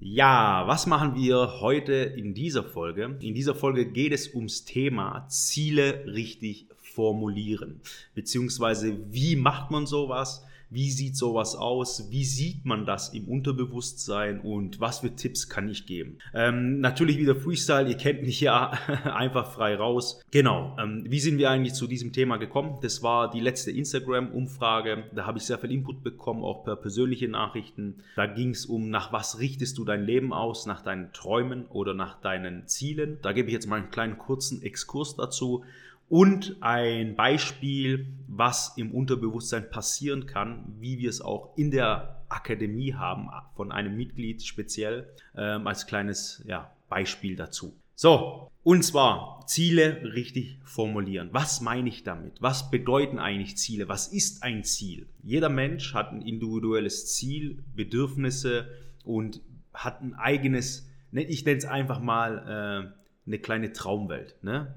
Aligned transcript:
Ja, 0.00 0.62
was 0.68 0.86
machen 0.86 1.16
wir 1.16 1.60
heute 1.60 1.92
in 1.92 2.32
dieser 2.32 2.62
Folge? 2.62 3.18
In 3.20 3.34
dieser 3.34 3.56
Folge 3.56 3.90
geht 3.90 4.12
es 4.12 4.32
ums 4.32 4.64
Thema 4.64 5.26
Ziele 5.28 6.04
richtig 6.06 6.68
formulieren. 6.76 7.80
Beziehungsweise 8.14 8.96
wie 9.12 9.34
macht 9.34 9.72
man 9.72 9.86
sowas? 9.86 10.44
Wie 10.70 10.90
sieht 10.90 11.16
sowas 11.16 11.54
aus? 11.56 12.10
Wie 12.10 12.24
sieht 12.24 12.66
man 12.66 12.84
das 12.84 13.14
im 13.14 13.26
Unterbewusstsein 13.26 14.40
und 14.40 14.80
was 14.80 15.00
für 15.00 15.14
Tipps 15.16 15.48
kann 15.48 15.68
ich 15.68 15.86
geben? 15.86 16.18
Ähm, 16.34 16.80
natürlich 16.80 17.18
wieder 17.18 17.34
Freestyle, 17.34 17.88
ihr 17.88 17.96
kennt 17.96 18.22
mich 18.22 18.40
ja 18.40 18.70
einfach 19.04 19.50
frei 19.50 19.76
raus. 19.76 20.22
Genau, 20.30 20.76
ähm, 20.78 21.06
wie 21.08 21.20
sind 21.20 21.38
wir 21.38 21.50
eigentlich 21.50 21.72
zu 21.72 21.86
diesem 21.86 22.12
Thema 22.12 22.36
gekommen? 22.36 22.78
Das 22.82 23.02
war 23.02 23.30
die 23.30 23.40
letzte 23.40 23.70
Instagram-Umfrage. 23.70 25.04
Da 25.14 25.24
habe 25.24 25.38
ich 25.38 25.44
sehr 25.44 25.58
viel 25.58 25.72
Input 25.72 26.02
bekommen, 26.02 26.44
auch 26.44 26.64
per 26.64 26.76
persönliche 26.76 27.28
Nachrichten. 27.28 28.02
Da 28.16 28.26
ging 28.26 28.50
es 28.50 28.66
um, 28.66 28.90
nach 28.90 29.12
was 29.12 29.38
richtest 29.38 29.78
du 29.78 29.84
dein 29.84 30.04
Leben 30.04 30.34
aus? 30.34 30.66
Nach 30.66 30.82
deinen 30.82 31.12
Träumen 31.14 31.64
oder 31.66 31.94
nach 31.94 32.20
deinen 32.20 32.66
Zielen? 32.66 33.18
Da 33.22 33.32
gebe 33.32 33.48
ich 33.48 33.54
jetzt 33.54 33.66
mal 33.66 33.76
einen 33.76 33.90
kleinen 33.90 34.18
kurzen 34.18 34.62
Exkurs 34.62 35.16
dazu 35.16 35.64
und 36.08 36.56
ein 36.60 37.16
Beispiel, 37.16 38.06
was 38.38 38.74
im 38.76 38.92
Unterbewusstsein 38.92 39.68
passieren 39.68 40.26
kann, 40.26 40.64
wie 40.78 40.98
wir 40.98 41.10
es 41.10 41.20
auch 41.20 41.56
in 41.56 41.70
der 41.70 42.22
Akademie 42.28 42.94
haben, 42.94 43.28
von 43.56 43.72
einem 43.72 43.96
Mitglied 43.96 44.42
speziell, 44.42 45.08
ähm, 45.36 45.66
als 45.66 45.86
kleines 45.86 46.42
ja, 46.46 46.70
Beispiel 46.88 47.36
dazu. 47.36 47.74
So, 47.94 48.48
und 48.62 48.84
zwar 48.84 49.44
Ziele 49.46 50.14
richtig 50.14 50.60
formulieren. 50.62 51.30
Was 51.32 51.60
meine 51.60 51.88
ich 51.88 52.04
damit? 52.04 52.40
Was 52.40 52.70
bedeuten 52.70 53.18
eigentlich 53.18 53.56
Ziele? 53.56 53.88
Was 53.88 54.06
ist 54.06 54.44
ein 54.44 54.62
Ziel? 54.62 55.08
Jeder 55.24 55.48
Mensch 55.48 55.94
hat 55.94 56.12
ein 56.12 56.22
individuelles 56.22 57.12
Ziel, 57.12 57.64
Bedürfnisse 57.74 58.68
und 59.04 59.40
hat 59.74 60.00
ein 60.00 60.14
eigenes, 60.14 60.88
ich 61.10 61.44
nenne 61.44 61.58
es 61.58 61.64
einfach 61.64 61.98
mal 61.98 62.92
äh, 62.94 63.26
eine 63.26 63.38
kleine 63.40 63.72
Traumwelt. 63.72 64.36
Ne? 64.42 64.74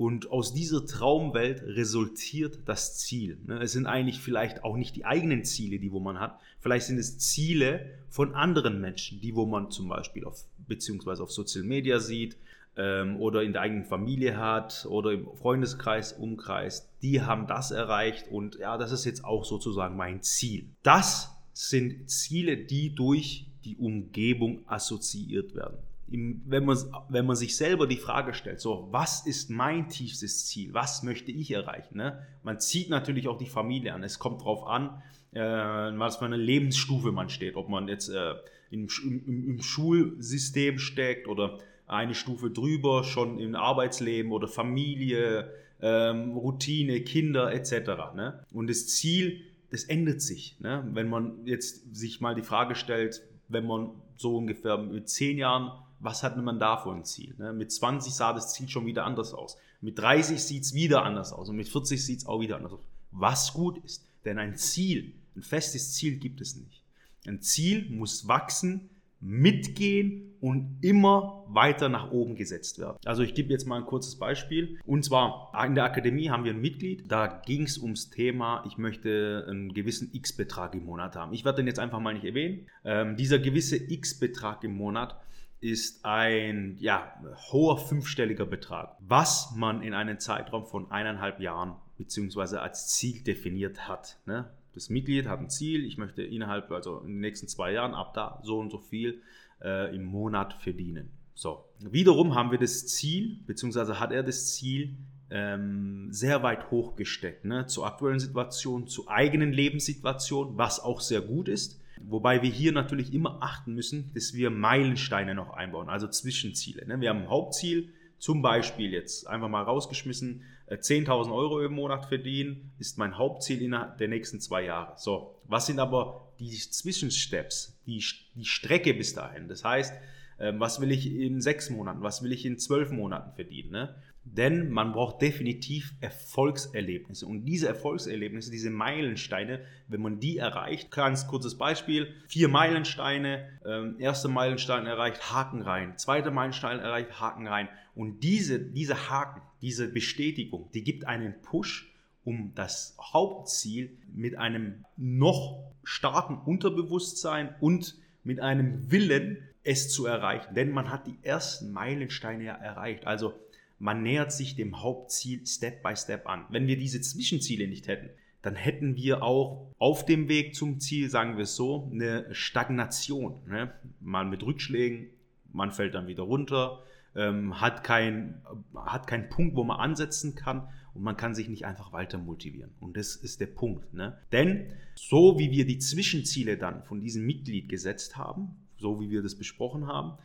Und 0.00 0.30
aus 0.30 0.54
dieser 0.54 0.86
Traumwelt 0.86 1.60
resultiert 1.62 2.60
das 2.64 2.96
Ziel. 2.96 3.36
Ne? 3.46 3.60
Es 3.60 3.72
sind 3.72 3.84
eigentlich 3.84 4.18
vielleicht 4.18 4.64
auch 4.64 4.78
nicht 4.78 4.96
die 4.96 5.04
eigenen 5.04 5.44
Ziele, 5.44 5.78
die 5.78 5.92
wo 5.92 6.00
man 6.00 6.18
hat. 6.18 6.40
Vielleicht 6.58 6.86
sind 6.86 6.96
es 6.96 7.18
Ziele 7.18 7.84
von 8.08 8.34
anderen 8.34 8.80
Menschen, 8.80 9.20
die 9.20 9.34
wo 9.34 9.44
man 9.44 9.70
zum 9.70 9.90
Beispiel 9.90 10.24
auf 10.24 10.42
beziehungsweise 10.66 11.22
auf 11.22 11.30
Social 11.30 11.64
Media 11.64 12.00
sieht 12.00 12.38
ähm, 12.78 13.20
oder 13.20 13.42
in 13.42 13.52
der 13.52 13.60
eigenen 13.60 13.84
Familie 13.84 14.38
hat 14.38 14.86
oder 14.88 15.12
im 15.12 15.26
Freundeskreis, 15.36 16.14
Umkreis. 16.14 16.88
Die 17.02 17.20
haben 17.20 17.46
das 17.46 17.70
erreicht 17.70 18.28
und 18.30 18.54
ja, 18.58 18.78
das 18.78 18.92
ist 18.92 19.04
jetzt 19.04 19.22
auch 19.22 19.44
sozusagen 19.44 19.98
mein 19.98 20.22
Ziel. 20.22 20.64
Das 20.82 21.36
sind 21.52 22.08
Ziele, 22.08 22.56
die 22.56 22.94
durch 22.94 23.48
die 23.66 23.76
Umgebung 23.76 24.62
assoziiert 24.66 25.54
werden 25.54 25.76
wenn 26.10 26.64
man, 26.64 26.76
wenn 27.08 27.24
man 27.24 27.36
sich 27.36 27.56
selber 27.56 27.86
die 27.86 27.96
Frage 27.96 28.34
stellt, 28.34 28.60
so, 28.60 28.88
was 28.90 29.26
ist 29.26 29.48
mein 29.48 29.88
tiefstes 29.88 30.46
Ziel? 30.46 30.74
Was 30.74 31.04
möchte 31.04 31.30
ich 31.30 31.52
erreichen? 31.52 31.96
Ne? 31.96 32.26
Man 32.42 32.58
zieht 32.58 32.90
natürlich 32.90 33.28
auch 33.28 33.38
die 33.38 33.46
Familie 33.46 33.94
an. 33.94 34.02
Es 34.02 34.18
kommt 34.18 34.40
darauf 34.40 34.66
an, 34.66 35.02
äh, 35.32 35.40
was 35.40 36.16
für 36.16 36.24
eine 36.24 36.36
Lebensstufe 36.36 37.12
man 37.12 37.28
steht. 37.28 37.54
Ob 37.54 37.68
man 37.68 37.86
jetzt 37.86 38.08
äh, 38.08 38.34
im, 38.70 38.88
im, 39.04 39.48
im, 39.50 39.62
Schulsystem 39.62 40.78
steckt 40.78 41.28
oder 41.28 41.58
eine 41.86 42.14
Stufe 42.14 42.50
drüber, 42.50 43.04
schon 43.04 43.38
im 43.38 43.54
Arbeitsleben 43.54 44.32
oder 44.32 44.48
Familie, 44.48 45.52
ähm, 45.80 46.32
Routine, 46.32 47.02
Kinder 47.02 47.52
etc. 47.52 48.14
Ne? 48.16 48.44
Und 48.52 48.68
das 48.68 48.88
Ziel, 48.88 49.42
das 49.70 49.84
ändert 49.84 50.22
sich. 50.22 50.56
Ne? 50.58 50.88
Wenn 50.92 51.08
man 51.08 51.46
jetzt 51.46 51.94
sich 51.94 52.20
mal 52.20 52.34
die 52.34 52.42
Frage 52.42 52.74
stellt, 52.74 53.22
wenn 53.46 53.66
man 53.66 53.90
so 54.16 54.36
ungefähr 54.36 54.76
mit 54.78 55.08
zehn 55.08 55.38
Jahren 55.38 55.70
was 56.00 56.22
hat 56.22 56.36
man 56.36 56.58
da 56.58 56.78
für 56.78 56.90
ein 56.90 57.04
Ziel? 57.04 57.34
Ne? 57.38 57.52
Mit 57.52 57.70
20 57.70 58.12
sah 58.12 58.32
das 58.32 58.52
Ziel 58.54 58.68
schon 58.68 58.86
wieder 58.86 59.04
anders 59.04 59.34
aus. 59.34 59.56
Mit 59.80 59.98
30 59.98 60.42
sieht 60.42 60.64
es 60.64 60.74
wieder 60.74 61.04
anders 61.04 61.32
aus 61.32 61.48
und 61.48 61.56
mit 61.56 61.68
40 61.68 62.04
sieht 62.04 62.20
es 62.20 62.26
auch 62.26 62.40
wieder 62.40 62.56
anders 62.56 62.72
aus. 62.72 62.80
Was 63.12 63.52
gut 63.52 63.78
ist, 63.84 64.04
denn 64.24 64.38
ein 64.38 64.56
Ziel, 64.56 65.12
ein 65.36 65.42
festes 65.42 65.94
Ziel 65.94 66.16
gibt 66.16 66.40
es 66.40 66.56
nicht. 66.56 66.82
Ein 67.26 67.40
Ziel 67.42 67.88
muss 67.90 68.26
wachsen, 68.26 68.88
mitgehen 69.20 70.34
und 70.40 70.78
immer 70.80 71.44
weiter 71.48 71.90
nach 71.90 72.10
oben 72.10 72.34
gesetzt 72.34 72.78
werden. 72.78 72.96
Also 73.04 73.22
ich 73.22 73.34
gebe 73.34 73.50
jetzt 73.50 73.66
mal 73.66 73.76
ein 73.76 73.84
kurzes 73.84 74.16
Beispiel. 74.16 74.78
Und 74.86 75.04
zwar 75.04 75.52
in 75.66 75.74
der 75.74 75.84
Akademie 75.84 76.30
haben 76.30 76.44
wir 76.44 76.54
ein 76.54 76.60
Mitglied, 76.60 77.04
da 77.08 77.26
ging 77.26 77.64
es 77.64 77.76
ums 77.76 78.08
Thema, 78.08 78.64
ich 78.66 78.78
möchte 78.78 79.44
einen 79.48 79.74
gewissen 79.74 80.10
X-Betrag 80.14 80.74
im 80.74 80.86
Monat 80.86 81.16
haben. 81.16 81.34
Ich 81.34 81.44
werde 81.44 81.56
den 81.56 81.66
jetzt 81.66 81.78
einfach 81.78 82.00
mal 82.00 82.14
nicht 82.14 82.24
erwähnen. 82.24 82.66
Ähm, 82.84 83.16
dieser 83.16 83.38
gewisse 83.38 83.76
X-Betrag 83.76 84.64
im 84.64 84.74
Monat 84.76 85.20
ist 85.60 86.04
ein 86.04 86.76
ja, 86.80 87.14
hoher 87.52 87.76
fünfstelliger 87.76 88.46
Betrag, 88.46 88.96
was 89.00 89.52
man 89.54 89.82
in 89.82 89.94
einem 89.94 90.18
Zeitraum 90.18 90.66
von 90.66 90.90
eineinhalb 90.90 91.40
Jahren 91.40 91.74
beziehungsweise 91.98 92.62
als 92.62 92.88
Ziel 92.88 93.22
definiert 93.22 93.86
hat. 93.86 94.18
Ne? 94.24 94.50
Das 94.72 94.88
Mitglied 94.88 95.26
hat 95.26 95.40
ein 95.40 95.50
Ziel, 95.50 95.84
ich 95.84 95.98
möchte 95.98 96.22
innerhalb, 96.22 96.70
also 96.70 97.00
in 97.00 97.08
den 97.08 97.20
nächsten 97.20 97.48
zwei 97.48 97.72
Jahren 97.72 97.94
ab 97.94 98.14
da 98.14 98.40
so 98.42 98.58
und 98.58 98.70
so 98.70 98.78
viel 98.78 99.20
äh, 99.62 99.94
im 99.94 100.04
Monat 100.04 100.54
verdienen. 100.54 101.10
So, 101.34 101.64
wiederum 101.78 102.34
haben 102.34 102.50
wir 102.50 102.58
das 102.58 102.86
Ziel, 102.86 103.40
beziehungsweise 103.46 104.00
hat 104.00 104.12
er 104.12 104.22
das 104.22 104.54
Ziel 104.54 104.96
ähm, 105.30 106.08
sehr 106.10 106.42
weit 106.42 106.70
hochgesteckt, 106.70 107.44
ne? 107.44 107.66
zur 107.66 107.86
aktuellen 107.86 108.20
Situation, 108.20 108.86
zur 108.88 109.10
eigenen 109.10 109.52
Lebenssituation, 109.52 110.56
was 110.56 110.80
auch 110.80 111.00
sehr 111.00 111.20
gut 111.20 111.48
ist. 111.48 111.79
Wobei 112.02 112.42
wir 112.42 112.50
hier 112.50 112.72
natürlich 112.72 113.12
immer 113.12 113.38
achten 113.42 113.74
müssen, 113.74 114.10
dass 114.14 114.34
wir 114.34 114.50
Meilensteine 114.50 115.34
noch 115.34 115.50
einbauen, 115.50 115.88
also 115.88 116.08
Zwischenziele. 116.08 116.86
Ne? 116.86 117.00
Wir 117.00 117.10
haben 117.10 117.22
ein 117.22 117.30
Hauptziel, 117.30 117.92
zum 118.18 118.42
Beispiel 118.42 118.92
jetzt 118.92 119.26
einfach 119.26 119.48
mal 119.48 119.62
rausgeschmissen, 119.62 120.42
10.000 120.68 121.28
äh, 121.28 121.32
Euro 121.32 121.60
im 121.62 121.72
Monat 121.72 122.06
verdienen, 122.06 122.72
ist 122.78 122.98
mein 122.98 123.18
Hauptziel 123.18 123.60
innerhalb 123.62 123.98
der 123.98 124.08
nächsten 124.08 124.40
zwei 124.40 124.64
Jahre. 124.64 124.94
So, 124.96 125.40
was 125.44 125.66
sind 125.66 125.78
aber 125.78 126.32
die 126.38 126.50
Zwischensteps, 126.50 127.80
die, 127.86 128.04
die 128.34 128.44
Strecke 128.44 128.94
bis 128.94 129.14
dahin? 129.14 129.48
Das 129.48 129.64
heißt, 129.64 129.94
ähm, 130.38 130.60
was 130.60 130.80
will 130.80 130.90
ich 130.90 131.12
in 131.12 131.40
sechs 131.40 131.70
Monaten, 131.70 132.02
was 132.02 132.22
will 132.22 132.32
ich 132.32 132.46
in 132.46 132.58
zwölf 132.58 132.90
Monaten 132.90 133.34
verdienen? 133.34 133.70
Ne? 133.70 133.94
Denn 134.24 134.70
man 134.70 134.92
braucht 134.92 135.22
definitiv 135.22 135.94
Erfolgserlebnisse. 136.00 137.26
Und 137.26 137.46
diese 137.46 137.68
Erfolgserlebnisse, 137.68 138.50
diese 138.50 138.70
Meilensteine, 138.70 139.60
wenn 139.88 140.02
man 140.02 140.20
die 140.20 140.36
erreicht, 140.38 140.90
ganz 140.90 141.26
kurzes 141.26 141.56
Beispiel, 141.56 142.14
vier 142.28 142.48
Meilensteine, 142.48 143.48
ähm, 143.64 143.96
erster 143.98 144.28
Meilenstein 144.28 144.86
erreicht, 144.86 145.32
Haken 145.32 145.62
rein, 145.62 145.96
zweiter 145.96 146.30
Meilenstein 146.30 146.78
erreicht, 146.78 147.18
Haken 147.18 147.46
rein. 147.46 147.68
Und 147.94 148.22
diese, 148.22 148.60
diese 148.60 149.10
Haken, 149.10 149.42
diese 149.62 149.88
Bestätigung, 149.88 150.70
die 150.74 150.84
gibt 150.84 151.06
einen 151.06 151.40
Push, 151.42 151.92
um 152.22 152.52
das 152.54 152.96
Hauptziel 153.00 153.96
mit 154.12 154.36
einem 154.36 154.84
noch 154.96 155.72
starken 155.82 156.38
Unterbewusstsein 156.44 157.54
und 157.60 157.96
mit 158.22 158.40
einem 158.40 158.90
Willen, 158.90 159.38
es 159.62 159.90
zu 159.90 160.06
erreichen. 160.06 160.54
Denn 160.54 160.70
man 160.70 160.90
hat 160.90 161.06
die 161.06 161.18
ersten 161.22 161.72
Meilensteine 161.72 162.44
ja 162.44 162.54
erreicht. 162.54 163.06
Also 163.06 163.34
man 163.80 164.02
nähert 164.02 164.30
sich 164.30 164.54
dem 164.54 164.82
Hauptziel 164.82 165.44
Step 165.46 165.82
by 165.82 165.96
Step 165.96 166.28
an. 166.28 166.44
Wenn 166.50 166.66
wir 166.66 166.76
diese 166.76 167.00
Zwischenziele 167.00 167.66
nicht 167.66 167.88
hätten, 167.88 168.10
dann 168.42 168.54
hätten 168.54 168.94
wir 168.94 169.22
auch 169.22 169.72
auf 169.78 170.04
dem 170.04 170.28
Weg 170.28 170.54
zum 170.54 170.80
Ziel, 170.80 171.10
sagen 171.10 171.36
wir 171.36 171.44
es 171.44 171.56
so, 171.56 171.90
eine 171.90 172.26
Stagnation. 172.32 173.40
Ne? 173.46 173.72
Mal 174.00 174.26
mit 174.26 174.42
Rückschlägen, 174.42 175.08
man 175.52 175.72
fällt 175.72 175.94
dann 175.94 176.06
wieder 176.06 176.22
runter, 176.22 176.82
ähm, 177.16 177.60
hat, 177.60 177.82
kein, 177.82 178.42
hat 178.74 179.06
keinen 179.06 179.30
Punkt, 179.30 179.56
wo 179.56 179.64
man 179.64 179.80
ansetzen 179.80 180.34
kann 180.34 180.68
und 180.94 181.02
man 181.02 181.16
kann 181.16 181.34
sich 181.34 181.48
nicht 181.48 181.64
einfach 181.64 181.92
weiter 181.92 182.18
motivieren. 182.18 182.70
Und 182.80 182.98
das 182.98 183.16
ist 183.16 183.40
der 183.40 183.46
Punkt. 183.46 183.94
Ne? 183.94 184.18
Denn 184.30 184.74
so 184.94 185.38
wie 185.38 185.50
wir 185.50 185.66
die 185.66 185.78
Zwischenziele 185.78 186.58
dann 186.58 186.82
von 186.84 187.00
diesem 187.00 187.24
Mitglied 187.24 187.68
gesetzt 187.68 188.16
haben, 188.18 188.56
so 188.76 189.00
wie 189.00 189.10
wir 189.10 189.22
das 189.22 189.36
besprochen 189.36 189.86
haben, 189.86 190.18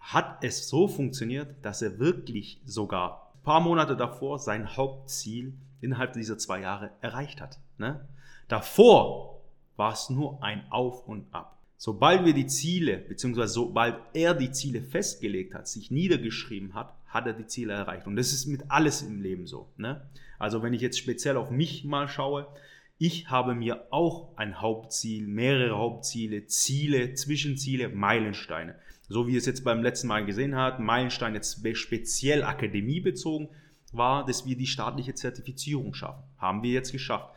hat 0.00 0.42
es 0.42 0.68
so 0.68 0.88
funktioniert, 0.88 1.54
dass 1.62 1.82
er 1.82 1.98
wirklich 1.98 2.60
sogar 2.64 3.32
ein 3.34 3.42
paar 3.42 3.60
Monate 3.60 3.96
davor 3.96 4.38
sein 4.38 4.76
Hauptziel 4.76 5.54
innerhalb 5.80 6.14
dieser 6.14 6.38
zwei 6.38 6.60
Jahre 6.60 6.90
erreicht 7.00 7.40
hat. 7.40 7.58
Ne? 7.78 8.06
Davor 8.48 9.40
war 9.76 9.92
es 9.92 10.10
nur 10.10 10.42
ein 10.42 10.64
Auf 10.70 11.06
und 11.06 11.32
Ab. 11.32 11.56
Sobald 11.76 12.26
wir 12.26 12.34
die 12.34 12.46
Ziele, 12.46 12.98
beziehungsweise 12.98 13.54
sobald 13.54 13.96
er 14.12 14.34
die 14.34 14.52
Ziele 14.52 14.82
festgelegt 14.82 15.54
hat, 15.54 15.66
sich 15.66 15.90
niedergeschrieben 15.90 16.74
hat, 16.74 16.94
hat 17.06 17.26
er 17.26 17.32
die 17.32 17.46
Ziele 17.46 17.72
erreicht. 17.72 18.06
Und 18.06 18.16
das 18.16 18.32
ist 18.32 18.46
mit 18.46 18.64
alles 18.68 19.00
im 19.00 19.22
Leben 19.22 19.46
so. 19.46 19.68
Ne? 19.78 20.02
Also 20.38 20.62
wenn 20.62 20.74
ich 20.74 20.82
jetzt 20.82 20.98
speziell 20.98 21.36
auf 21.36 21.50
mich 21.50 21.84
mal 21.84 22.08
schaue, 22.08 22.46
ich 22.98 23.30
habe 23.30 23.54
mir 23.54 23.86
auch 23.90 24.36
ein 24.36 24.60
Hauptziel, 24.60 25.26
mehrere 25.26 25.78
Hauptziele, 25.78 26.46
Ziele, 26.46 27.14
Zwischenziele, 27.14 27.88
Meilensteine. 27.88 28.74
So 29.10 29.26
wie 29.26 29.36
es 29.36 29.44
jetzt 29.44 29.64
beim 29.64 29.82
letzten 29.82 30.06
Mal 30.06 30.24
gesehen 30.24 30.54
hat, 30.54 30.78
Meilenstein 30.78 31.34
jetzt 31.34 31.60
speziell 31.76 32.44
akademiebezogen 32.44 33.48
war, 33.90 34.24
dass 34.24 34.46
wir 34.46 34.56
die 34.56 34.68
staatliche 34.68 35.14
Zertifizierung 35.14 35.94
schaffen. 35.94 36.22
Haben 36.38 36.62
wir 36.62 36.70
jetzt 36.70 36.92
geschafft. 36.92 37.34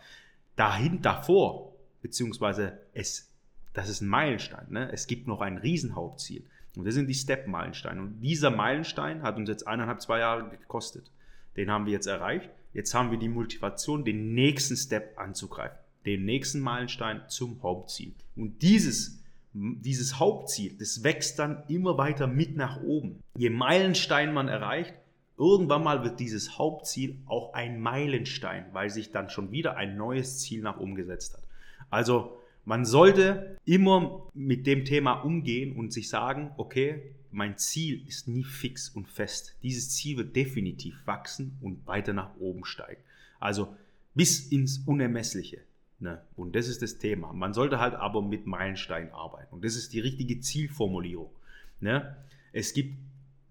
Dahin, 0.56 1.02
davor, 1.02 1.74
beziehungsweise 2.04 2.78
es, 2.94 3.34
das 3.74 3.90
ist 3.90 4.02
ein 4.02 4.08
Meilenstein. 4.08 4.68
Ne? 4.70 4.92
Es 4.92 5.08
gibt 5.08 5.26
noch 5.28 5.42
ein 5.42 5.58
Riesenhauptziel. 5.58 6.46
Und 6.76 6.86
das 6.86 6.94
sind 6.94 7.08
die 7.08 7.16
Step-Meilensteine. 7.16 8.00
Und 8.00 8.22
dieser 8.22 8.52
Meilenstein 8.52 9.24
hat 9.24 9.38
uns 9.38 9.50
jetzt 9.50 9.66
eineinhalb, 9.66 10.00
zwei 10.00 10.20
Jahre 10.20 10.48
gekostet. 10.52 11.10
Den 11.58 11.72
haben 11.72 11.88
wir 11.88 11.94
jetzt 11.94 12.06
erreicht. 12.08 12.52
Jetzt 12.74 12.94
haben 12.94 13.10
wir 13.10 13.18
die 13.18 13.30
Motivation, 13.30 14.06
den 14.06 14.36
nächsten 14.36 14.78
Step 14.78 15.18
anzugreifen. 15.18 15.80
Den 16.06 16.24
nächsten 16.24 16.60
Meilenstein 16.60 17.22
zum 17.30 17.64
Hauptziel. 17.64 18.14
Und 18.36 18.62
dieses, 18.62 19.23
dieses 19.54 20.20
Hauptziel, 20.20 20.76
das 20.78 21.04
wächst 21.04 21.40
dann 21.40 21.64
immer 21.68 21.98
weiter 21.98 22.28
mit 22.28 22.56
nach 22.56 22.82
oben. 22.82 23.22
Je 23.38 23.50
Meilenstein 23.50 24.34
man 24.34 24.48
erreicht, 24.48 24.94
irgendwann 25.38 25.84
mal 25.84 26.04
wird 26.04 26.20
dieses 26.20 26.58
Hauptziel 26.58 27.18
auch 27.28 27.54
ein 27.54 27.80
Meilenstein, 27.80 28.66
weil 28.74 28.90
sich 28.90 29.12
dann 29.12 29.30
schon 29.30 29.52
wieder 29.52 29.78
ein 29.78 29.96
neues 29.96 30.40
Ziel 30.40 30.62
nach 30.62 30.80
oben 30.80 30.96
gesetzt 30.96 31.36
hat. 31.36 31.44
Also 31.90 32.38
man 32.66 32.86
sollte 32.86 33.58
immer 33.66 34.28
mit 34.34 34.66
dem 34.66 34.86
Thema 34.86 35.14
umgehen 35.14 35.76
und 35.76 35.92
sich 35.94 36.10
sagen, 36.10 36.52
okay, 36.58 37.14
mein 37.32 37.58
Ziel 37.58 38.08
ist 38.08 38.28
nie 38.28 38.44
fix 38.44 38.90
und 38.90 39.08
fest. 39.08 39.56
Dieses 39.64 39.90
Ziel 39.90 40.18
wird 40.18 40.36
definitiv 40.36 40.96
wachsen 41.06 41.58
und 41.62 41.86
weiter 41.88 42.14
nach 42.14 42.36
oben 42.38 42.64
steigen. 42.64 43.02
Also 43.40 43.76
bis 44.16 44.48
ins 44.48 44.80
Unermessliche. 44.86 45.62
Ne? 46.04 46.22
Und 46.36 46.54
das 46.54 46.68
ist 46.68 46.82
das 46.82 46.98
Thema. 46.98 47.32
Man 47.32 47.54
sollte 47.54 47.80
halt 47.80 47.96
aber 47.96 48.22
mit 48.22 48.46
Meilensteinen 48.46 49.14
arbeiten. 49.14 49.56
Und 49.56 49.64
das 49.64 49.78
ist 49.78 49.94
die 49.94 50.02
richtige 50.02 50.42
Zielformulierung. 50.42 51.32
Ne? 51.80 52.18
Es 52.52 52.74
gibt 52.74 52.98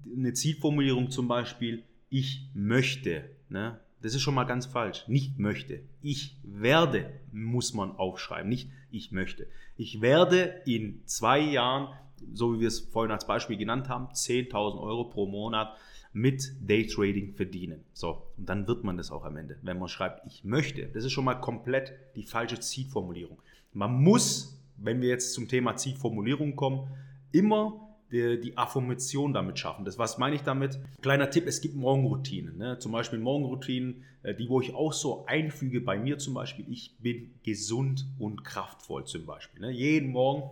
eine 0.04 0.34
Zielformulierung 0.34 1.10
zum 1.10 1.28
Beispiel, 1.28 1.82
ich 2.10 2.50
möchte. 2.52 3.25
Ne? 3.49 3.81
Das 4.02 4.14
ist 4.14 4.20
schon 4.20 4.34
mal 4.34 4.44
ganz 4.44 4.66
falsch. 4.66 5.08
Nicht 5.08 5.38
möchte. 5.38 5.81
Ich 6.02 6.37
werde 6.43 7.10
muss 7.32 7.72
man 7.72 7.93
aufschreiben. 7.93 8.50
Nicht 8.50 8.69
ich 8.90 9.12
möchte. 9.12 9.46
Ich 9.78 10.02
werde 10.02 10.60
in 10.66 11.00
zwei 11.06 11.40
Jahren, 11.40 11.88
so 12.34 12.54
wie 12.54 12.60
wir 12.60 12.69
es 12.69 12.81
vorhin 12.81 13.12
als 13.12 13.26
Beispiel 13.26 13.56
genannt 13.56 13.88
haben, 13.88 14.08
10.000 14.08 14.78
Euro 14.78 15.04
pro 15.04 15.25
Monat 15.25 15.75
mit 16.12 16.53
Daytrading 16.61 17.35
verdienen. 17.35 17.85
So, 17.93 18.23
und 18.37 18.49
dann 18.49 18.67
wird 18.67 18.85
man 18.85 18.97
das 18.97 19.11
auch 19.11 19.25
am 19.25 19.37
Ende, 19.37 19.59
wenn 19.62 19.79
man 19.79 19.88
schreibt, 19.88 20.26
ich 20.26 20.44
möchte. 20.44 20.87
Das 20.88 21.05
ist 21.05 21.12
schon 21.12 21.25
mal 21.25 21.37
komplett 21.37 21.94
die 22.17 22.23
falsche 22.23 22.61
Zielformulierung. 22.61 23.38
Man 23.73 24.03
muss, 24.03 24.61
wenn 24.76 25.00
wir 25.00 25.09
jetzt 25.09 25.32
zum 25.32 25.49
Thema 25.49 25.76
Zielformulierung 25.76 26.56
kommen, 26.56 26.88
immer 27.32 27.93
die, 28.12 28.38
die 28.41 28.59
Affirmation 28.59 29.32
damit 29.32 29.59
schaffen. 29.59 29.85
Das, 29.85 29.99
was 29.99 30.19
meine 30.19 30.37
ich 30.37 30.43
damit? 30.43 30.79
Kleiner 31.00 31.31
Tipp, 31.31 31.47
es 31.47 31.61
gibt 31.61 31.75
Morgenroutinen. 31.75 32.59
Ne? 32.59 32.79
Zum 32.79 32.93
Beispiel 32.93 33.19
Morgenroutinen, 33.19 34.05
äh, 34.23 34.35
die 34.35 34.49
wo 34.49 34.61
ich 34.61 34.75
auch 34.75 34.93
so 34.93 35.25
einfüge 35.26 35.81
bei 35.81 35.99
mir 35.99 36.19
zum 36.19 36.35
Beispiel, 36.35 36.67
ich 36.69 36.94
bin 36.99 37.35
gesund 37.43 38.06
und 38.19 38.44
kraftvoll 38.44 39.06
zum 39.06 39.25
Beispiel. 39.25 39.62
Ne? 39.62 39.70
Jeden 39.70 40.11
Morgen 40.11 40.43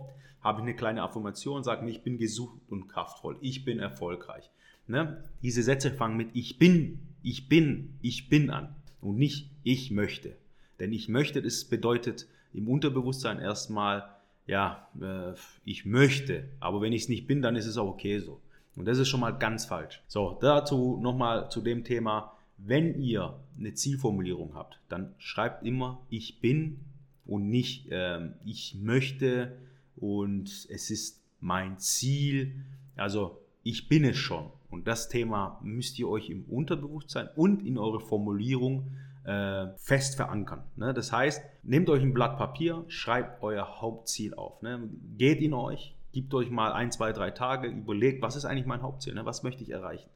habe 0.41 0.59
ich 0.59 0.63
eine 0.63 0.75
kleine 0.75 1.03
Affirmation, 1.03 1.63
sage 1.63 1.85
mir, 1.85 1.91
ich 1.91 2.01
bin 2.01 2.17
gesund 2.17 2.61
und 2.69 2.87
kraftvoll, 2.87 3.37
ich 3.41 3.63
bin 3.63 3.77
erfolgreich. 3.79 4.49
Ne? 4.91 5.23
Diese 5.41 5.63
Sätze 5.63 5.89
fangen 5.89 6.17
mit 6.17 6.31
ich 6.33 6.59
bin, 6.59 6.99
ich 7.23 7.47
bin, 7.47 7.97
ich 8.01 8.27
bin 8.27 8.49
an 8.49 8.75
und 8.99 9.17
nicht 9.17 9.49
ich 9.63 9.89
möchte. 9.89 10.35
Denn 10.81 10.91
ich 10.91 11.07
möchte, 11.07 11.41
das 11.41 11.63
bedeutet 11.63 12.27
im 12.53 12.67
Unterbewusstsein 12.67 13.39
erstmal, 13.39 14.09
ja, 14.47 14.89
äh, 14.99 15.33
ich 15.63 15.85
möchte, 15.85 16.49
aber 16.59 16.81
wenn 16.81 16.91
ich 16.91 17.03
es 17.03 17.09
nicht 17.09 17.25
bin, 17.25 17.41
dann 17.41 17.55
ist 17.55 17.67
es 17.67 17.77
auch 17.77 17.87
okay 17.87 18.19
so. 18.19 18.41
Und 18.75 18.85
das 18.85 18.97
ist 18.97 19.07
schon 19.07 19.21
mal 19.21 19.31
ganz 19.31 19.63
falsch. 19.65 20.01
So, 20.07 20.37
dazu 20.41 20.99
nochmal 21.01 21.49
zu 21.49 21.61
dem 21.61 21.85
Thema, 21.85 22.35
wenn 22.57 23.01
ihr 23.01 23.39
eine 23.57 23.73
Zielformulierung 23.73 24.55
habt, 24.55 24.79
dann 24.89 25.15
schreibt 25.19 25.65
immer 25.65 26.01
ich 26.09 26.41
bin 26.41 26.81
und 27.25 27.49
nicht 27.49 27.87
ähm, 27.91 28.33
ich 28.45 28.75
möchte 28.75 29.55
und 29.95 30.67
es 30.69 30.91
ist 30.91 31.21
mein 31.39 31.77
Ziel. 31.79 32.55
Also 32.97 33.39
ich 33.63 33.87
bin 33.87 34.03
es 34.03 34.17
schon. 34.17 34.51
Und 34.71 34.87
das 34.87 35.09
Thema 35.09 35.59
müsst 35.61 35.99
ihr 35.99 36.09
euch 36.09 36.29
im 36.29 36.45
Unterbewusstsein 36.45 37.29
und 37.35 37.65
in 37.65 37.77
eure 37.77 37.99
Formulierung 37.99 38.91
äh, 39.25 39.67
fest 39.77 40.15
verankern. 40.15 40.63
Ne? 40.77 40.93
Das 40.93 41.11
heißt, 41.11 41.43
nehmt 41.63 41.89
euch 41.89 42.01
ein 42.01 42.13
Blatt 42.13 42.37
Papier, 42.37 42.85
schreibt 42.87 43.43
euer 43.43 43.81
Hauptziel 43.81 44.33
auf. 44.33 44.61
Ne? 44.61 44.89
Geht 45.17 45.41
in 45.41 45.53
euch, 45.53 45.95
gebt 46.13 46.33
euch 46.33 46.49
mal 46.49 46.71
ein, 46.71 46.91
zwei, 46.91 47.11
drei 47.11 47.31
Tage, 47.31 47.67
überlegt, 47.67 48.21
was 48.21 48.35
ist 48.35 48.45
eigentlich 48.45 48.65
mein 48.65 48.81
Hauptziel, 48.81 49.13
ne? 49.13 49.25
was 49.25 49.43
möchte 49.43 49.61
ich 49.61 49.69
erreichen. 49.69 50.09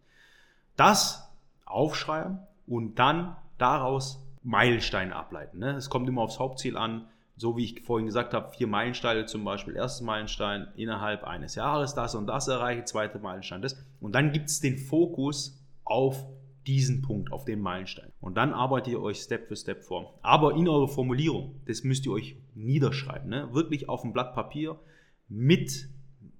Das 0.76 1.30
aufschreiben 1.66 2.40
und 2.66 2.98
dann 2.98 3.36
daraus 3.58 4.26
Meilensteine 4.44 5.16
ableiten. 5.16 5.60
Ne? 5.60 5.72
Es 5.72 5.90
kommt 5.90 6.08
immer 6.08 6.22
aufs 6.22 6.40
Hauptziel 6.40 6.78
an, 6.78 7.08
so 7.38 7.58
wie 7.58 7.66
ich 7.66 7.82
vorhin 7.82 8.06
gesagt 8.06 8.34
habe, 8.34 8.52
vier 8.56 8.68
Meilensteine 8.68 9.26
zum 9.26 9.44
Beispiel. 9.44 9.76
Erstes 9.76 10.02
Meilenstein 10.02 10.68
innerhalb 10.76 11.24
eines 11.24 11.56
Jahres, 11.56 11.94
das 11.94 12.16
und 12.16 12.28
das 12.28 12.48
erreiche, 12.48 12.86
zweiter 12.86 13.20
Meilenstein 13.20 13.62
das. 13.62 13.78
Und 14.00 14.16
dann 14.16 14.32
gibt 14.32 14.50
es 14.50 14.62
den 14.62 14.78
Fokus 14.78 15.62
auf 15.84 16.26
diesen 16.66 17.02
Punkt, 17.02 17.32
auf 17.32 17.46
den 17.46 17.60
Meilenstein. 17.60 18.12
Und 18.22 18.36
dann 18.36 18.54
arbeitet 18.54 18.94
ihr 18.94 19.02
euch 19.02 19.20
Step 19.20 19.48
für 19.48 19.56
Step 19.56 19.84
vor. 19.84 20.18
Aber 20.22 20.56
in 20.56 20.68
eurer 20.68 20.88
Formulierung, 20.88 21.62
das 21.66 21.84
müsst 21.84 22.06
ihr 22.06 22.12
euch 22.12 22.38
niederschreiben. 22.56 23.30
Ne? 23.30 23.50
Wirklich 23.54 23.88
auf 23.90 24.04
ein 24.04 24.14
Blatt 24.14 24.34
Papier 24.34 24.80
mit 25.28 25.90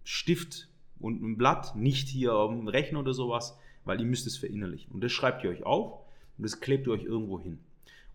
Stift 0.04 0.70
und 1.00 1.18
einem 1.18 1.38
Blatt, 1.38 1.76
nicht 1.76 2.08
hier 2.08 2.34
auf 2.34 2.52
dem 2.52 2.68
Rechner 2.68 3.00
oder 3.00 3.14
sowas, 3.14 3.58
weil 3.84 4.00
ihr 4.00 4.06
müsst 4.06 4.26
es 4.26 4.38
verinnerlichen. 4.38 4.92
Und 4.94 5.04
das 5.04 5.12
schreibt 5.12 5.44
ihr 5.44 5.50
euch 5.50 5.64
auf 5.64 6.00
und 6.38 6.44
das 6.44 6.60
klebt 6.60 6.88
ihr 6.88 6.94
euch 6.94 7.04
irgendwo 7.04 7.40
hin. 7.40 7.60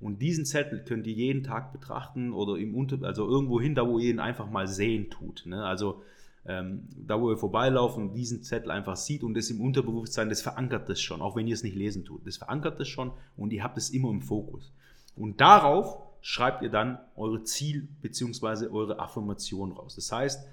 Und 0.01 0.23
diesen 0.23 0.47
Zettel 0.47 0.83
könnt 0.85 1.07
ihr 1.07 1.13
jeden 1.13 1.43
Tag 1.43 1.73
betrachten 1.73 2.33
oder 2.33 2.57
im 2.57 2.75
Unter 2.75 3.07
also 3.07 3.29
irgendwo 3.29 3.61
hin, 3.61 3.75
da 3.75 3.87
wo 3.87 3.99
ihr 3.99 4.11
ihn 4.11 4.19
einfach 4.19 4.51
mal 4.51 4.67
sehen 4.67 5.11
tut. 5.11 5.45
Ne? 5.45 5.63
Also 5.63 6.03
ähm, 6.47 6.89
da 6.97 7.21
wo 7.21 7.31
ihr 7.31 7.37
vorbeilaufen 7.37 8.09
und 8.09 8.15
diesen 8.15 8.43
Zettel 8.43 8.71
einfach 8.71 8.97
sieht 8.97 9.23
und 9.23 9.35
das 9.35 9.51
im 9.51 9.61
Unterbewusstsein, 9.61 10.31
das 10.31 10.41
verankert 10.41 10.89
das 10.89 11.01
schon, 11.01 11.21
auch 11.21 11.37
wenn 11.37 11.47
ihr 11.47 11.55
es 11.55 11.63
nicht 11.63 11.77
lesen 11.77 12.05
tut. 12.05 12.27
Das 12.27 12.39
verankert 12.39 12.81
das 12.81 12.89
schon 12.89 13.13
und 13.37 13.53
ihr 13.53 13.63
habt 13.63 13.77
es 13.77 13.91
immer 13.91 14.11
im 14.11 14.23
Fokus. 14.23 14.73
Und 15.17 15.41
darauf 15.41 15.99
schreibt 16.23 16.63
ihr 16.63 16.71
dann 16.71 16.99
eure 17.15 17.43
Ziel- 17.43 17.89
bzw. 18.01 18.69
eure 18.69 18.99
Affirmation 19.01 19.73
raus. 19.73 19.97
Das 19.97 20.11
heißt, 20.11 20.47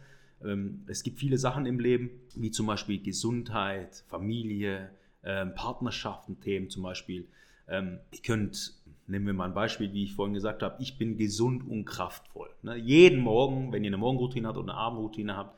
ähm, 0.43 0.83
es 0.87 1.03
gibt 1.03 1.19
viele 1.19 1.37
Sachen 1.37 1.65
im 1.65 1.79
Leben, 1.79 2.09
wie 2.35 2.51
zum 2.51 2.67
Beispiel 2.67 3.01
Gesundheit, 3.01 4.03
Familie, 4.07 4.89
ähm, 5.23 5.53
Partnerschaften, 5.55 6.39
Themen 6.41 6.69
zum 6.69 6.83
Beispiel. 6.83 7.27
Ähm, 7.67 7.99
ihr 8.11 8.21
könnt, 8.21 8.73
nehmen 9.07 9.25
wir 9.25 9.33
mal 9.33 9.45
ein 9.45 9.53
Beispiel, 9.53 9.91
wie 9.93 10.03
ich 10.03 10.13
vorhin 10.13 10.33
gesagt 10.33 10.63
habe, 10.63 10.81
ich 10.81 10.97
bin 10.97 11.17
gesund 11.17 11.67
und 11.67 11.85
kraftvoll. 11.85 12.49
Ne? 12.61 12.75
Jeden 12.77 13.19
Morgen, 13.19 13.71
wenn 13.71 13.83
ihr 13.83 13.89
eine 13.89 13.97
Morgenroutine 13.97 14.47
habt 14.47 14.57
oder 14.57 14.71
eine 14.71 14.79
Abendroutine 14.79 15.35
habt, 15.35 15.57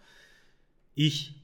ich 0.96 1.36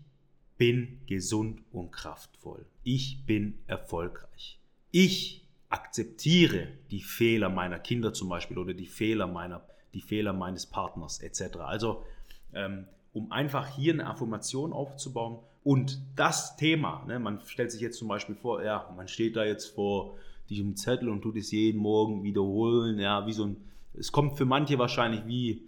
bin 0.57 0.99
gesund 1.05 1.61
und 1.71 1.91
kraftvoll. 1.91 2.65
Ich 2.83 3.25
bin 3.25 3.57
erfolgreich. 3.67 4.59
Ich 4.91 5.45
akzeptiere 5.69 6.67
die 6.91 7.01
Fehler 7.01 7.49
meiner 7.49 7.79
Kinder 7.79 8.13
zum 8.13 8.29
Beispiel 8.29 8.57
oder 8.57 8.73
die 8.73 8.85
Fehler 8.85 9.27
meiner, 9.27 9.61
die 9.93 10.01
Fehler 10.01 10.33
meines 10.33 10.65
Partners 10.65 11.19
etc. 11.21 11.57
Also 11.57 12.05
ähm, 12.53 12.85
um 13.13 13.31
einfach 13.31 13.67
hier 13.75 13.93
eine 13.93 14.07
Affirmation 14.07 14.73
aufzubauen 14.73 15.39
und 15.63 15.99
das 16.15 16.55
Thema, 16.57 17.03
ne, 17.07 17.17
man 17.19 17.41
stellt 17.41 17.71
sich 17.71 17.81
jetzt 17.81 17.97
zum 17.97 18.07
Beispiel 18.07 18.35
vor, 18.35 18.63
ja, 18.63 18.93
man 18.95 19.07
steht 19.07 19.35
da 19.35 19.43
jetzt 19.43 19.73
vor 19.73 20.17
diesem 20.49 20.75
Zettel 20.75 21.09
und 21.09 21.21
tut 21.21 21.37
es 21.37 21.51
jeden 21.51 21.79
Morgen 21.79 22.23
wiederholen, 22.23 22.99
ja, 22.99 23.25
wie 23.25 23.33
so 23.33 23.45
ein, 23.45 23.57
es 23.93 24.11
kommt 24.11 24.37
für 24.37 24.45
manche 24.45 24.77
wahrscheinlich 24.77 25.25
wie, 25.25 25.63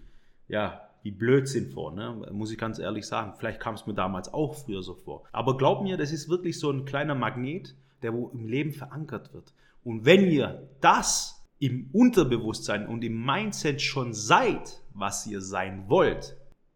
ja, 0.48 0.82
wie 1.04 1.12
Blödsinn 1.12 1.72
vor, 1.72 1.94
ne? 1.94 2.28
muss 2.32 2.52
ich 2.52 2.58
ganz 2.58 2.80
ehrlich 2.80 3.08
sagen. 3.08 3.34
Vielleicht 3.38 3.60
kam 3.60 3.76
es 3.76 3.86
mir 3.86 3.94
damals 3.94 4.34
auch 4.34 4.56
früher 4.56 4.84
so 4.84 4.94
vor. 4.94 5.24
Aber 5.32 5.56
glaub 5.58 5.84
mir, 5.84 5.96
das 5.98 6.12
ist 6.12 6.28
wirklich 6.28 6.60
so 6.60 6.70
ein 6.70 6.86
kleiner 6.86 7.16
Magnet, 7.16 7.76
der 8.02 8.14
wo 8.14 8.30
im 8.30 8.48
Leben 8.48 8.74
verankert 8.74 9.34
wird. 9.34 9.54
Und 9.84 10.06
wenn 10.06 10.30
ihr 10.30 10.68
das 10.82 11.46
im 11.60 11.90
Unterbewusstsein 11.94 12.88
und 12.88 13.04
im 13.04 13.26
Mindset 13.26 13.82
schon 13.82 14.14
seid, 14.14 14.82
was 14.94 15.26
ihr 15.28 15.42
sein 15.42 15.86
wollt, 15.88 16.36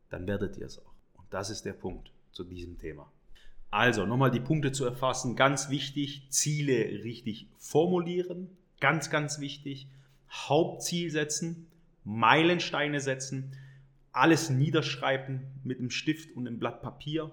dann 0.10 0.28
werdet 0.28 0.58
ihr 0.58 0.66
es 0.66 0.80
auch. 0.80 0.94
Und 1.16 1.26
das 1.30 1.50
ist 1.50 1.66
der 1.66 1.74
Punkt 1.74 2.12
zu 2.32 2.44
diesem 2.44 2.80
Thema. 2.80 3.12
Also 3.72 4.06
nochmal 4.06 4.32
die 4.32 4.42
Punkte 4.42 4.74
zu 4.74 4.84
erfassen, 4.84 5.38
ganz 5.38 5.70
wichtig, 5.70 6.28
Ziele 6.30 7.04
richtig 7.06 7.48
formulieren, 7.58 8.50
ganz, 8.82 9.10
ganz 9.10 9.40
wichtig, 9.40 9.88
Hauptziel 10.30 11.10
setzen, 11.10 11.68
Meilensteine 12.04 13.00
setzen, 13.00 13.56
alles 14.12 14.50
niederschreiben 14.50 15.44
mit 15.64 15.80
einem 15.80 15.90
Stift 15.90 16.36
und 16.36 16.48
einem 16.48 16.60
Blatt 16.60 16.82
Papier. 16.82 17.32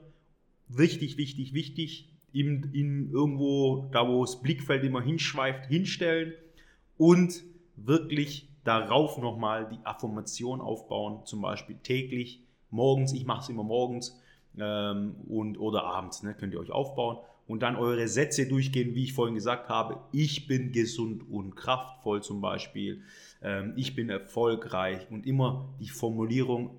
Wichtig, 0.69 1.17
wichtig, 1.17 1.55
wichtig. 1.55 2.09
in, 2.33 2.71
in 2.73 3.11
irgendwo, 3.11 3.89
da 3.91 4.07
wo 4.07 4.25
das 4.25 4.41
Blickfeld 4.41 4.85
immer 4.85 5.03
hinschweift, 5.03 5.67
hinstellen 5.67 6.35
und 6.97 7.43
wirklich 7.75 8.49
darauf 8.63 9.19
nochmal 9.19 9.69
die 9.71 9.85
Affirmation 9.85 10.61
aufbauen, 10.61 11.25
zum 11.25 11.41
Beispiel 11.41 11.79
täglich, 11.83 12.45
morgens, 12.71 13.13
ich 13.13 13.25
mache 13.25 13.41
es 13.41 13.49
immer 13.49 13.65
morgens 13.65 14.21
ähm, 14.59 15.15
und, 15.29 15.59
oder 15.59 15.85
abends, 15.85 16.23
ne, 16.23 16.35
könnt 16.35 16.55
ihr 16.55 16.61
euch 16.61 16.71
aufbauen 16.71 17.19
und 17.47 17.63
dann 17.63 17.77
eure 17.77 18.07
Sätze 18.09 18.47
durchgehen, 18.47 18.95
wie 18.95 19.05
ich 19.05 19.15
vorhin 19.15 19.35
gesagt 19.35 19.69
habe. 19.69 20.01
Ich 20.13 20.47
bin 20.47 20.71
gesund 20.73 21.23
und 21.31 21.57
kraftvoll 21.57 22.23
zum 22.23 22.41
Beispiel. 22.41 23.03
Ähm, 23.43 23.73
ich 23.77 23.95
bin 23.95 24.11
erfolgreich 24.11 25.07
und 25.11 25.27
immer 25.27 25.69
die 25.81 25.89
Formulierung 25.89 26.77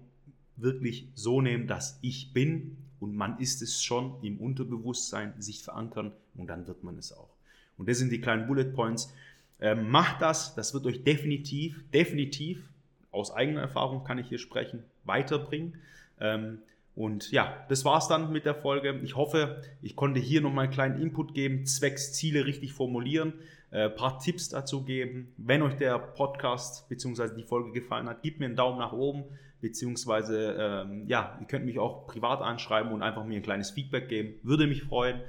wirklich 0.55 1.07
so 1.15 1.41
nehmen, 1.41 1.67
dass 1.67 1.97
ich 2.01 2.33
bin 2.33 2.77
und 2.99 3.15
man 3.15 3.39
ist 3.39 3.61
es 3.61 3.81
schon 3.81 4.15
im 4.21 4.37
Unterbewusstsein, 4.39 5.33
sich 5.39 5.63
verankern 5.63 6.11
und 6.35 6.47
dann 6.47 6.67
wird 6.67 6.83
man 6.83 6.97
es 6.97 7.13
auch. 7.13 7.29
Und 7.77 7.89
das 7.89 7.97
sind 7.97 8.11
die 8.11 8.21
kleinen 8.21 8.45
Bullet 8.45 8.65
Points. 8.65 9.13
Ähm, 9.61 9.89
macht 9.89 10.21
das, 10.21 10.53
das 10.55 10.73
wird 10.73 10.85
euch 10.85 11.03
definitiv, 11.03 11.83
definitiv, 11.91 12.69
aus 13.11 13.31
eigener 13.31 13.61
Erfahrung 13.61 14.03
kann 14.03 14.19
ich 14.19 14.27
hier 14.27 14.37
sprechen, 14.37 14.83
weiterbringen. 15.03 15.75
Ähm, 16.19 16.59
und 16.99 17.31
ja, 17.31 17.65
das 17.69 17.85
war's 17.85 18.09
dann 18.09 18.29
mit 18.33 18.43
der 18.43 18.55
Folge. 18.55 18.99
Ich 19.03 19.15
hoffe, 19.15 19.61
ich 19.81 19.95
konnte 19.95 20.19
hier 20.19 20.41
nochmal 20.41 20.65
einen 20.65 20.73
kleinen 20.73 21.01
Input 21.01 21.33
geben, 21.33 21.65
zwecks 21.65 22.11
Ziele 22.11 22.45
richtig 22.45 22.73
formulieren, 22.73 23.35
ein 23.71 23.79
äh, 23.79 23.89
paar 23.89 24.19
Tipps 24.19 24.49
dazu 24.49 24.83
geben. 24.83 25.31
Wenn 25.37 25.61
euch 25.61 25.75
der 25.75 25.97
Podcast 25.97 26.89
bzw. 26.89 27.35
die 27.37 27.45
Folge 27.45 27.71
gefallen 27.71 28.09
hat, 28.09 28.21
gebt 28.21 28.41
mir 28.41 28.47
einen 28.47 28.57
Daumen 28.57 28.79
nach 28.79 28.91
oben, 28.91 29.23
beziehungsweise 29.61 30.57
ähm, 30.59 31.07
ja, 31.07 31.37
ihr 31.39 31.47
könnt 31.47 31.65
mich 31.65 31.79
auch 31.79 32.05
privat 32.05 32.41
anschreiben 32.41 32.91
und 32.91 33.01
einfach 33.01 33.23
mir 33.23 33.37
ein 33.37 33.43
kleines 33.43 33.71
Feedback 33.71 34.09
geben. 34.09 34.33
Würde 34.43 34.67
mich 34.67 34.83
freuen. 34.83 35.21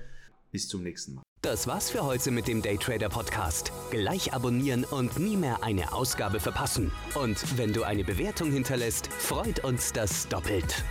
Bis 0.51 0.67
zum 0.67 0.83
nächsten 0.83 1.15
Mal. 1.15 1.23
Das 1.43 1.69
war's 1.69 1.89
für 1.89 2.03
heute 2.05 2.33
mit 2.33 2.49
dem 2.49 2.63
Daytrader 2.63 3.09
Podcast. 3.09 3.71
Gleich 3.93 4.35
abonnieren 4.35 4.83
und 4.83 5.21
nie 5.21 5.37
mehr 5.37 5.63
eine 5.63 5.93
Ausgabe 5.93 6.41
verpassen. 6.41 6.91
Und 7.15 7.57
wenn 7.57 7.73
du 7.73 7.85
eine 7.85 8.03
Bewertung 8.03 8.51
hinterlässt, 8.51 9.07
freut 9.07 9.63
uns 9.63 9.93
das 9.93 10.27
doppelt. 10.27 10.83